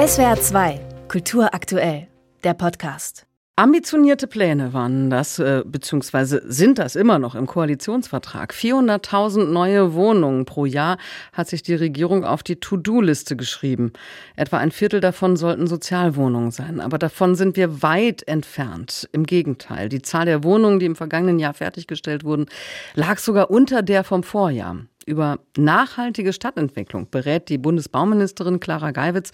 [0.00, 2.06] SWR 2, Kultur aktuell,
[2.42, 3.26] der Podcast.
[3.56, 8.54] Ambitionierte Pläne waren das, äh, beziehungsweise sind das immer noch im Koalitionsvertrag.
[8.54, 10.96] 400.000 neue Wohnungen pro Jahr
[11.34, 13.92] hat sich die Regierung auf die To-Do-Liste geschrieben.
[14.36, 16.80] Etwa ein Viertel davon sollten Sozialwohnungen sein.
[16.80, 19.06] Aber davon sind wir weit entfernt.
[19.12, 19.90] Im Gegenteil.
[19.90, 22.46] Die Zahl der Wohnungen, die im vergangenen Jahr fertiggestellt wurden,
[22.94, 24.78] lag sogar unter der vom Vorjahr.
[25.10, 29.32] Über nachhaltige Stadtentwicklung berät die Bundesbauministerin Clara Geiwitz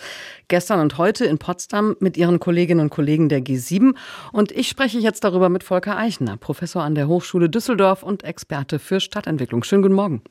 [0.49, 3.95] gestern und heute in Potsdam mit ihren Kolleginnen und Kollegen der G7.
[4.33, 8.79] Und ich spreche jetzt darüber mit Volker Eichner, Professor an der Hochschule Düsseldorf und Experte
[8.79, 9.65] für Stadtentwicklung.
[9.65, 10.23] Schönen guten Morgen.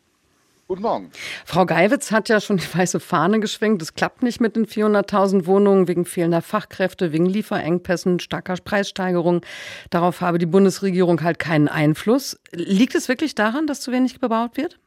[0.68, 1.12] Guten Morgen.
[1.46, 3.84] Frau Geiwitz hat ja schon die weiße Fahne geschwenkt.
[3.84, 9.42] Es klappt nicht mit den 400.000 Wohnungen wegen fehlender Fachkräfte, wegen Lieferengpässen, starker Preissteigerungen.
[9.92, 12.40] Darauf habe die Bundesregierung halt keinen Einfluss.
[12.52, 14.80] Liegt es wirklich daran, dass zu wenig gebaut wird?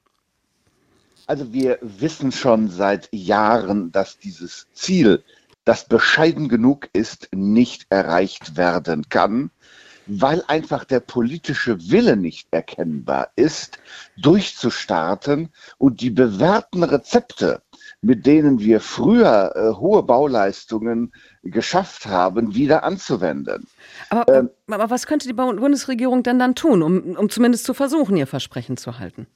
[1.29, 5.23] Also wir wissen schon seit Jahren, dass dieses Ziel,
[5.67, 9.51] das bescheiden genug ist, nicht erreicht werden kann,
[10.07, 13.79] weil einfach der politische Wille nicht erkennbar ist,
[14.17, 17.61] durchzustarten und die bewährten Rezepte,
[18.01, 23.67] mit denen wir früher äh, hohe Bauleistungen geschafft haben, wieder anzuwenden.
[24.09, 28.17] Aber, ähm, aber was könnte die Bundesregierung denn dann tun, um, um zumindest zu versuchen,
[28.17, 29.27] ihr Versprechen zu halten?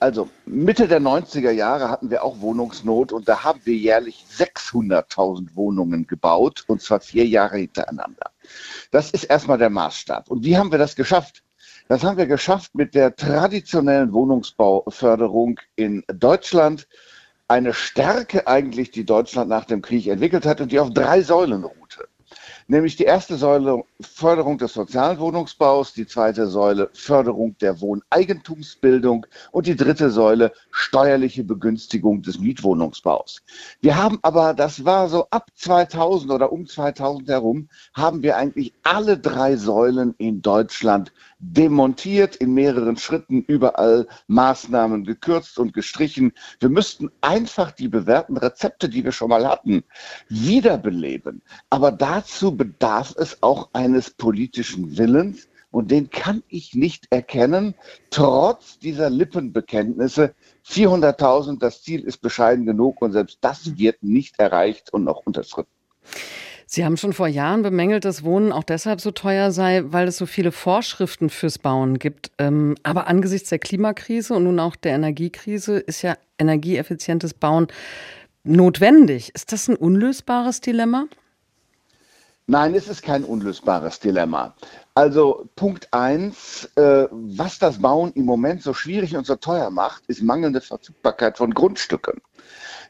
[0.00, 5.54] Also Mitte der 90er Jahre hatten wir auch Wohnungsnot und da haben wir jährlich 600.000
[5.54, 8.30] Wohnungen gebaut und zwar vier Jahre hintereinander.
[8.90, 10.30] Das ist erstmal der Maßstab.
[10.30, 11.42] Und wie haben wir das geschafft?
[11.88, 16.88] Das haben wir geschafft mit der traditionellen Wohnungsbauförderung in Deutschland.
[17.46, 21.64] Eine Stärke eigentlich, die Deutschland nach dem Krieg entwickelt hat und die auf drei Säulen
[21.64, 21.79] ruhte
[22.70, 29.66] nämlich die erste Säule Förderung des sozialen Wohnungsbaus, die zweite Säule Förderung der Wohneigentumsbildung und
[29.66, 33.42] die dritte Säule steuerliche Begünstigung des Mietwohnungsbaus.
[33.80, 38.72] Wir haben aber, das war so ab 2000 oder um 2000 herum, haben wir eigentlich
[38.84, 46.32] alle drei Säulen in Deutschland demontiert, in mehreren Schritten überall Maßnahmen gekürzt und gestrichen.
[46.60, 49.82] Wir müssten einfach die bewährten Rezepte, die wir schon mal hatten,
[50.28, 51.42] wiederbeleben.
[51.70, 55.48] Aber dazu bedarf es auch eines politischen Willens.
[55.70, 57.74] Und den kann ich nicht erkennen,
[58.10, 60.34] trotz dieser Lippenbekenntnisse.
[60.68, 65.70] 400.000, das Ziel ist bescheiden genug und selbst das wird nicht erreicht und noch unterschritten.
[66.66, 70.18] Sie haben schon vor Jahren bemängelt, dass Wohnen auch deshalb so teuer sei, weil es
[70.18, 72.30] so viele Vorschriften fürs Bauen gibt.
[72.36, 77.68] Ähm, aber angesichts der Klimakrise und nun auch der Energiekrise ist ja energieeffizientes Bauen
[78.44, 79.30] notwendig.
[79.34, 81.06] Ist das ein unlösbares Dilemma?
[82.50, 84.56] Nein, es ist kein unlösbares Dilemma.
[84.96, 90.02] Also Punkt eins, äh, was das Bauen im Moment so schwierig und so teuer macht,
[90.08, 92.20] ist mangelnde Verfügbarkeit von Grundstücken.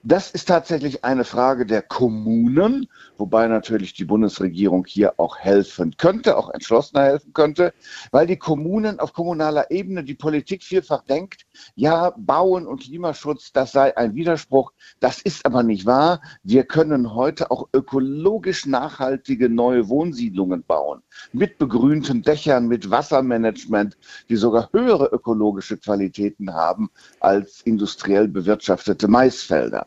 [0.02, 2.88] Das ist tatsächlich eine Frage der Kommunen,
[3.18, 7.74] wobei natürlich die Bundesregierung hier auch helfen könnte, auch entschlossener helfen könnte,
[8.12, 11.44] weil die Kommunen auf kommunaler Ebene die Politik vielfach denkt,
[11.74, 14.72] ja, Bauen und Klimaschutz, das sei ein Widerspruch.
[15.00, 16.20] Das ist aber nicht wahr.
[16.42, 23.96] Wir können heute auch ökologisch nachhaltige neue Wohnsiedlungen bauen, mit begrünten Dächern, mit Wassermanagement,
[24.28, 26.90] die sogar höhere ökologische Qualitäten haben
[27.20, 29.86] als industriell bewirtschaftete Maisfelder.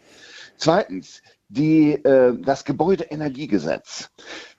[0.57, 4.09] Zweitens, die, äh, das Gebäudeenergiegesetz,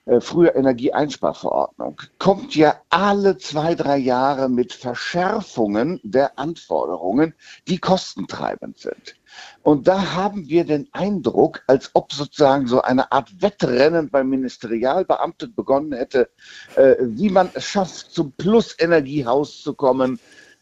[0.05, 7.33] äh, früher Energieeinsparverordnung, kommt ja alle zwei, drei Jahre mit Verschärfungen der Anforderungen,
[7.67, 9.15] die kostentreibend sind.
[9.63, 15.53] Und da haben wir den Eindruck, als ob sozusagen so eine Art Wettrennen beim Ministerialbeamten
[15.53, 16.29] begonnen hätte,
[16.75, 20.19] äh, wie man es schafft, zum Plus-Energiehaus zu kommen.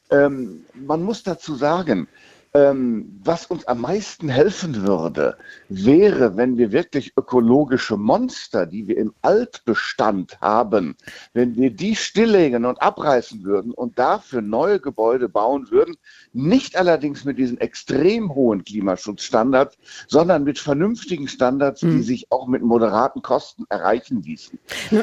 [0.09, 2.07] Ähm, man muss dazu sagen,
[2.55, 5.37] ähm, was uns am meisten helfen würde,
[5.69, 10.95] wäre, wenn wir wirklich ökologische Monster, die wir im Altbestand haben,
[11.33, 15.95] wenn wir die stilllegen und abreißen würden und dafür neue Gebäude bauen würden,
[16.31, 19.75] nicht allerdings mit diesen extrem hohen Klimaschutzstandards,
[20.07, 22.03] sondern mit vernünftigen Standards, die mhm.
[22.03, 24.59] sich auch mit moderaten Kosten erreichen ließen.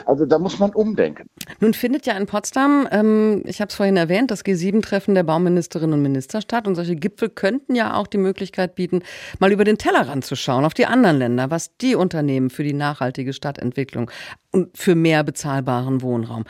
[0.06, 1.28] Also da muss man umdenken.
[1.58, 5.94] Nun findet ja in Potsdam, ähm, ich habe es vorhin erwähnt, das G7-Treffen der Bauministerinnen
[5.94, 9.02] und Minister statt und solche Gipfel könnten ja auch die Möglichkeit bieten,
[9.38, 12.74] mal über den Tellerrand zu schauen, auf die anderen Länder, was die Unternehmen für die
[12.74, 14.10] nachhaltige Stadtentwicklung
[14.50, 16.44] und für mehr bezahlbaren Wohnraum.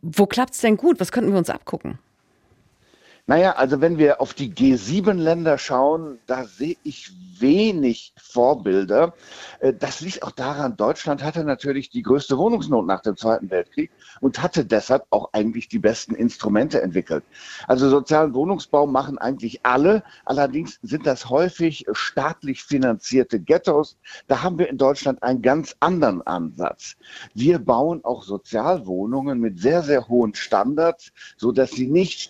[0.00, 1.00] Wo klappt es denn gut?
[1.00, 1.98] Was könnten wir uns abgucken?
[3.28, 9.12] Naja, also wenn wir auf die G7-Länder schauen, da sehe ich wenig Vorbilder.
[9.60, 13.90] Äh, das liegt auch daran, Deutschland hatte natürlich die größte Wohnungsnot nach dem Zweiten Weltkrieg
[14.22, 17.22] und hatte deshalb auch eigentlich die besten Instrumente entwickelt.
[17.66, 20.02] Also sozialen Wohnungsbau machen eigentlich alle.
[20.24, 23.98] Allerdings sind das häufig staatlich finanzierte Ghettos.
[24.26, 26.96] Da haben wir in Deutschland einen ganz anderen Ansatz.
[27.34, 32.20] Wir bauen auch Sozialwohnungen mit sehr, sehr hohen Standards, so dass sie nicht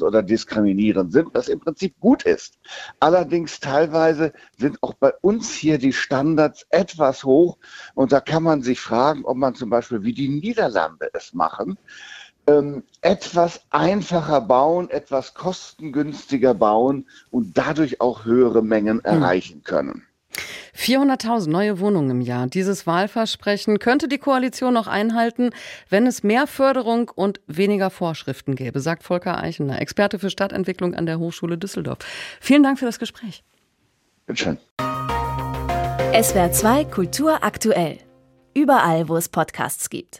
[0.00, 2.58] stigmatisierend oder diskriminierend sind, was im Prinzip gut ist.
[3.00, 7.58] Allerdings teilweise sind auch bei uns hier die Standards etwas hoch
[7.94, 11.78] und da kann man sich fragen, ob man zum Beispiel wie die Niederlande es machen,
[12.46, 19.04] ähm, etwas einfacher bauen, etwas kostengünstiger bauen und dadurch auch höhere Mengen hm.
[19.04, 20.06] erreichen können.
[20.80, 22.46] 400.000 neue Wohnungen im Jahr.
[22.46, 25.50] Dieses Wahlversprechen könnte die Koalition noch einhalten,
[25.90, 31.04] wenn es mehr Förderung und weniger Vorschriften gäbe, sagt Volker Eichener, Experte für Stadtentwicklung an
[31.04, 31.98] der Hochschule Düsseldorf.
[32.40, 33.44] Vielen Dank für das Gespräch.
[34.26, 34.58] Bitte schön.
[36.22, 37.98] SWR 2 Kultur aktuell.
[38.54, 40.18] Überall, wo es Podcasts gibt.